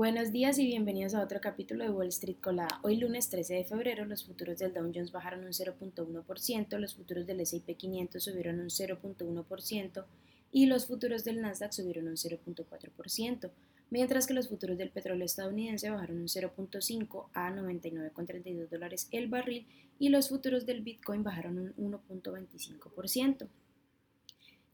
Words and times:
Buenos 0.00 0.32
días 0.32 0.58
y 0.58 0.64
bienvenidos 0.64 1.12
a 1.12 1.22
otro 1.22 1.42
capítulo 1.42 1.84
de 1.84 1.90
Wall 1.90 2.08
Street 2.08 2.38
Colada. 2.40 2.80
Hoy 2.82 2.96
lunes 2.96 3.28
13 3.28 3.52
de 3.52 3.64
febrero 3.64 4.06
los 4.06 4.24
futuros 4.24 4.58
del 4.58 4.72
Dow 4.72 4.90
Jones 4.94 5.12
bajaron 5.12 5.44
un 5.44 5.52
0.1%, 5.52 6.78
los 6.78 6.94
futuros 6.94 7.26
del 7.26 7.40
S&P 7.40 7.74
500 7.74 8.24
subieron 8.24 8.60
un 8.60 8.70
0.1% 8.70 10.04
y 10.52 10.64
los 10.64 10.86
futuros 10.86 11.22
del 11.22 11.42
Nasdaq 11.42 11.72
subieron 11.74 12.08
un 12.08 12.16
0.4%, 12.16 13.50
mientras 13.90 14.26
que 14.26 14.32
los 14.32 14.48
futuros 14.48 14.78
del 14.78 14.88
petróleo 14.88 15.26
estadounidense 15.26 15.90
bajaron 15.90 16.16
un 16.16 16.28
0.5 16.28 17.26
a 17.34 17.50
99,32 17.50 18.68
dólares 18.70 19.06
el 19.10 19.28
barril 19.28 19.66
y 19.98 20.08
los 20.08 20.30
futuros 20.30 20.64
del 20.64 20.80
Bitcoin 20.80 21.22
bajaron 21.22 21.74
un 21.76 21.92
1.25%. 21.92 23.48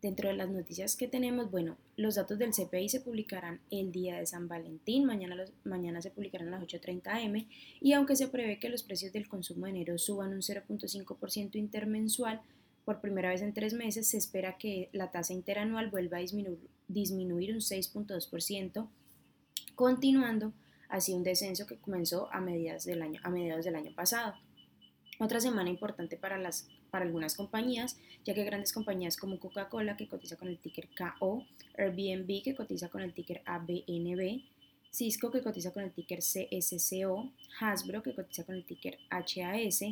Dentro 0.06 0.28
de 0.28 0.36
las 0.36 0.48
noticias 0.48 0.94
que 0.94 1.08
tenemos, 1.08 1.50
bueno, 1.50 1.76
los 1.96 2.14
datos 2.14 2.38
del 2.38 2.52
CPI 2.52 2.88
se 2.88 3.00
publicarán 3.00 3.60
el 3.72 3.90
día 3.90 4.18
de 4.18 4.26
San 4.26 4.46
Valentín, 4.46 5.04
mañana, 5.04 5.34
mañana 5.64 6.00
se 6.00 6.12
publicarán 6.12 6.46
a 6.54 6.60
las 6.60 6.62
8.30 6.62 7.26
am 7.26 7.48
y 7.80 7.92
aunque 7.92 8.14
se 8.14 8.28
prevé 8.28 8.60
que 8.60 8.68
los 8.68 8.84
precios 8.84 9.12
del 9.12 9.26
consumo 9.26 9.64
de 9.64 9.72
enero 9.72 9.98
suban 9.98 10.32
un 10.32 10.42
0.5% 10.42 11.56
intermensual, 11.56 12.40
por 12.84 13.00
primera 13.00 13.30
vez 13.30 13.42
en 13.42 13.52
tres 13.52 13.74
meses 13.74 14.06
se 14.06 14.16
espera 14.16 14.58
que 14.58 14.90
la 14.92 15.10
tasa 15.10 15.32
interanual 15.32 15.90
vuelva 15.90 16.18
a 16.18 16.20
disminuir 16.20 17.52
un 17.52 17.60
6.2%, 17.60 18.88
continuando 19.74 20.52
así 20.88 21.14
un 21.14 21.24
descenso 21.24 21.66
que 21.66 21.78
comenzó 21.78 22.32
a, 22.32 22.40
mediados 22.40 22.84
del 22.84 23.02
año, 23.02 23.20
a 23.24 23.30
mediados 23.30 23.64
del 23.64 23.74
año 23.74 23.92
pasado. 23.92 24.34
Otra 25.18 25.40
semana 25.40 25.68
importante 25.68 26.16
para, 26.16 26.38
las, 26.38 26.68
para 26.90 27.04
algunas 27.04 27.36
compañías, 27.36 27.98
ya 28.24 28.34
que 28.34 28.44
grandes 28.44 28.72
compañías 28.72 29.16
como 29.16 29.38
Coca-Cola, 29.38 29.96
que 29.96 30.08
cotiza 30.08 30.36
con 30.36 30.48
el 30.48 30.58
ticker 30.58 30.88
KO, 30.88 31.44
Airbnb, 31.76 32.42
que 32.42 32.54
cotiza 32.54 32.88
con 32.88 33.02
el 33.02 33.12
ticker 33.12 33.42
ABNB, 33.44 34.42
Cisco, 34.90 35.30
que 35.30 35.42
cotiza 35.42 35.72
con 35.72 35.82
el 35.82 35.92
ticker 35.92 36.20
CSCO, 36.20 37.30
Hasbro, 37.60 38.02
que 38.02 38.14
cotiza 38.14 38.44
con 38.44 38.54
el 38.54 38.64
ticker 38.64 38.98
HAS, 39.10 39.82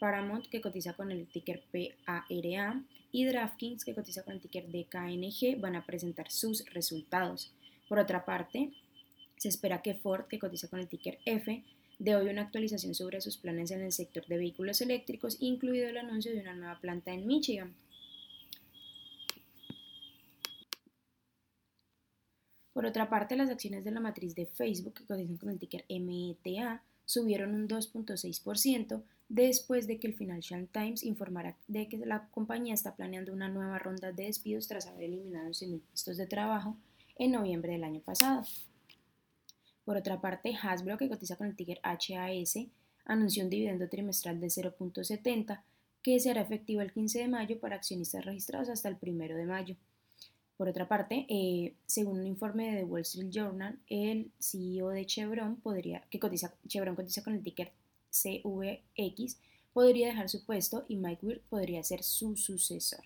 Paramount, 0.00 0.46
que 0.46 0.60
cotiza 0.60 0.94
con 0.94 1.10
el 1.10 1.26
ticker 1.26 1.62
PARA, 1.72 2.82
y 3.12 3.24
DraftKings, 3.24 3.84
que 3.84 3.94
cotiza 3.94 4.22
con 4.24 4.34
el 4.34 4.40
ticker 4.40 4.66
DKNG, 4.70 5.60
van 5.60 5.76
a 5.76 5.84
presentar 5.84 6.30
sus 6.30 6.64
resultados. 6.72 7.52
Por 7.88 7.98
otra 7.98 8.24
parte, 8.24 8.72
se 9.36 9.48
espera 9.48 9.82
que 9.82 9.94
Ford, 9.94 10.26
que 10.26 10.38
cotiza 10.38 10.68
con 10.68 10.80
el 10.80 10.88
ticker 10.88 11.18
F, 11.24 11.62
de 11.98 12.14
hoy 12.14 12.28
una 12.28 12.42
actualización 12.42 12.94
sobre 12.94 13.20
sus 13.20 13.36
planes 13.36 13.70
en 13.70 13.80
el 13.80 13.92
sector 13.92 14.26
de 14.26 14.36
vehículos 14.36 14.80
eléctricos, 14.80 15.36
incluido 15.40 15.88
el 15.88 15.98
anuncio 15.98 16.32
de 16.32 16.40
una 16.40 16.54
nueva 16.54 16.80
planta 16.80 17.12
en 17.12 17.26
Michigan. 17.26 17.74
Por 22.72 22.84
otra 22.84 23.08
parte, 23.08 23.36
las 23.36 23.48
acciones 23.48 23.84
de 23.84 23.90
la 23.90 24.00
matriz 24.00 24.34
de 24.34 24.44
Facebook, 24.44 24.92
que 24.92 25.06
cotizan 25.06 25.38
con 25.38 25.48
el 25.48 25.58
ticker 25.58 25.86
META, 25.88 26.82
subieron 27.06 27.54
un 27.54 27.68
2.6% 27.68 29.02
después 29.28 29.86
de 29.86 29.98
que 29.98 30.08
el 30.08 30.14
Financial 30.14 30.68
Times 30.68 31.02
informara 31.02 31.56
de 31.68 31.88
que 31.88 31.96
la 31.98 32.28
compañía 32.28 32.74
está 32.74 32.94
planeando 32.94 33.32
una 33.32 33.48
nueva 33.48 33.78
ronda 33.78 34.12
de 34.12 34.24
despidos 34.24 34.68
tras 34.68 34.86
haber 34.86 35.04
eliminado 35.04 35.48
100.000 35.48 35.80
puestos 35.80 36.16
de 36.18 36.26
trabajo 36.26 36.76
en 37.16 37.32
noviembre 37.32 37.72
del 37.72 37.84
año 37.84 38.00
pasado. 38.00 38.44
Por 39.86 39.96
otra 39.96 40.20
parte, 40.20 40.52
Hasbro, 40.60 40.98
que 40.98 41.08
cotiza 41.08 41.36
con 41.36 41.46
el 41.46 41.54
ticker 41.54 41.78
HAS, 41.84 42.58
anunció 43.04 43.44
un 43.44 43.50
dividendo 43.50 43.88
trimestral 43.88 44.40
de 44.40 44.48
0.70 44.48 45.62
que 46.02 46.18
será 46.18 46.40
efectivo 46.40 46.82
el 46.82 46.92
15 46.92 47.20
de 47.20 47.28
mayo 47.28 47.60
para 47.60 47.76
accionistas 47.76 48.24
registrados 48.24 48.68
hasta 48.68 48.88
el 48.88 48.98
1 49.00 49.36
de 49.36 49.46
mayo. 49.46 49.76
Por 50.56 50.68
otra 50.68 50.88
parte, 50.88 51.24
eh, 51.28 51.74
según 51.86 52.18
un 52.18 52.26
informe 52.26 52.72
de 52.72 52.78
The 52.78 52.84
Wall 52.84 53.02
Street 53.02 53.30
Journal, 53.30 53.78
el 53.88 54.32
CEO 54.40 54.88
de 54.88 55.06
Chevron, 55.06 55.54
podría, 55.56 56.02
que 56.10 56.18
cotiza, 56.18 56.52
Chevron 56.66 56.96
cotiza 56.96 57.22
con 57.22 57.34
el 57.34 57.44
ticker 57.44 57.70
CVX, 58.10 59.38
podría 59.72 60.08
dejar 60.08 60.28
su 60.28 60.44
puesto 60.44 60.84
y 60.88 60.96
Mike 60.96 61.24
Weir 61.24 61.42
podría 61.48 61.84
ser 61.84 62.02
su 62.02 62.36
sucesor. 62.36 63.04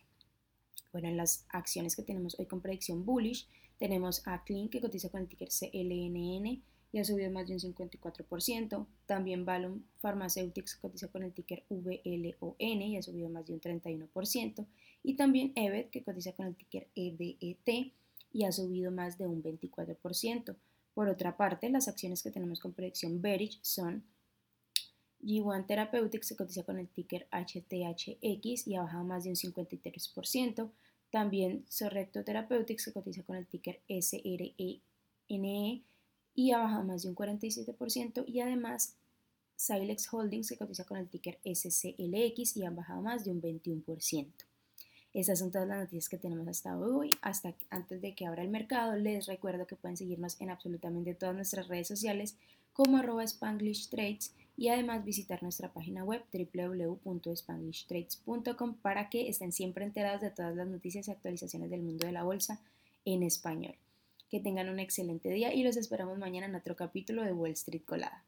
Bueno, 0.92 1.08
en 1.08 1.18
las 1.18 1.44
acciones 1.50 1.94
que 1.94 2.02
tenemos 2.02 2.38
hoy 2.38 2.46
con 2.46 2.62
predicción 2.62 3.04
bullish, 3.04 3.46
tenemos 3.78 4.26
a 4.26 4.44
Clean 4.44 4.70
que 4.70 4.80
cotiza 4.80 5.10
con 5.10 5.20
el 5.20 5.28
ticker 5.28 5.48
CLNN 5.48 6.62
y 6.92 6.98
ha 6.98 7.04
subido 7.04 7.30
más 7.30 7.46
de 7.46 7.54
un 7.54 7.60
54%. 7.60 8.86
También 9.06 9.44
Valum 9.44 9.82
Pharmaceutics 10.00 10.76
cotiza 10.76 11.08
con 11.08 11.22
el 11.22 11.32
ticker 11.32 11.64
VLON 11.68 12.56
y 12.58 12.96
ha 12.96 13.02
subido 13.02 13.28
más 13.28 13.46
de 13.46 13.54
un 13.54 13.60
31%. 13.60 14.66
Y 15.02 15.14
también 15.14 15.52
EBET 15.54 15.90
que 15.90 16.02
cotiza 16.02 16.32
con 16.32 16.46
el 16.46 16.56
ticker 16.56 16.88
EBET 16.94 17.92
y 18.32 18.44
ha 18.44 18.52
subido 18.52 18.90
más 18.90 19.18
de 19.18 19.26
un 19.26 19.42
24%. 19.42 20.56
Por 20.94 21.08
otra 21.08 21.36
parte, 21.36 21.70
las 21.70 21.88
acciones 21.88 22.22
que 22.22 22.30
tenemos 22.30 22.60
con 22.60 22.72
predicción 22.72 23.22
bearish 23.22 23.60
son 23.62 24.04
G1 25.22 25.66
Therapeutics 25.66 26.28
que 26.28 26.36
cotiza 26.36 26.62
con 26.64 26.78
el 26.78 26.88
ticker 26.88 27.28
HTHX 27.30 28.66
y 28.66 28.74
ha 28.74 28.82
bajado 28.82 29.04
más 29.04 29.24
de 29.24 29.30
un 29.30 29.36
53%. 29.36 30.70
También 31.10 31.64
Sorrecto 31.68 32.24
Therapeutics 32.24 32.84
se 32.84 32.92
cotiza 32.92 33.22
con 33.22 33.36
el 33.36 33.46
ticker 33.46 33.80
SRENE 33.88 34.80
y 36.34 36.52
ha 36.52 36.58
bajado 36.58 36.84
más 36.84 37.02
de 37.02 37.08
un 37.08 37.14
47% 37.14 38.24
y 38.26 38.40
además 38.40 38.94
Silex 39.56 40.12
Holdings 40.12 40.46
se 40.46 40.56
cotiza 40.56 40.84
con 40.84 40.96
el 40.96 41.08
ticker 41.08 41.38
SCLX 41.44 42.56
y 42.56 42.64
ha 42.64 42.70
bajado 42.70 43.02
más 43.02 43.24
de 43.24 43.30
un 43.30 43.42
21%. 43.42 44.26
Estas 45.12 45.40
son 45.40 45.50
todas 45.50 45.66
las 45.66 45.80
noticias 45.80 46.08
que 46.08 46.18
tenemos 46.18 46.46
hasta 46.46 46.78
hoy. 46.78 47.10
Hasta 47.20 47.52
antes 47.68 48.00
de 48.00 48.14
que 48.14 48.26
abra 48.26 48.42
el 48.42 48.48
mercado, 48.48 48.94
les 48.96 49.26
recuerdo 49.26 49.66
que 49.66 49.74
pueden 49.76 49.96
seguirnos 49.96 50.40
en 50.40 50.50
absolutamente 50.50 51.14
todas 51.14 51.34
nuestras 51.34 51.66
redes 51.68 51.88
sociales 51.88 52.36
como 52.72 52.96
arroba 52.96 53.24
Spanglish 53.24 53.88
Trades 53.88 54.32
y 54.56 54.68
además 54.68 55.04
visitar 55.04 55.42
nuestra 55.42 55.72
página 55.72 56.04
web 56.04 56.22
www.spanglishtrades.com 56.32 58.74
para 58.74 59.10
que 59.10 59.28
estén 59.28 59.50
siempre 59.52 59.84
enterados 59.84 60.20
de 60.20 60.30
todas 60.30 60.54
las 60.54 60.68
noticias 60.68 61.08
y 61.08 61.10
actualizaciones 61.10 61.70
del 61.70 61.82
mundo 61.82 62.06
de 62.06 62.12
la 62.12 62.22
bolsa 62.22 62.60
en 63.04 63.24
español. 63.24 63.74
Que 64.30 64.40
tengan 64.40 64.68
un 64.68 64.78
excelente 64.78 65.28
día 65.28 65.52
y 65.52 65.64
los 65.64 65.76
esperamos 65.76 66.16
mañana 66.16 66.46
en 66.46 66.54
otro 66.54 66.76
capítulo 66.76 67.22
de 67.22 67.32
Wall 67.32 67.50
Street 67.50 67.82
Colada. 67.84 68.24